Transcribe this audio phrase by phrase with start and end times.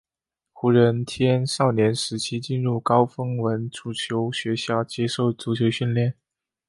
[0.51, 6.15] 胡人天少年时期进入高丰文足球学校接受足球训练。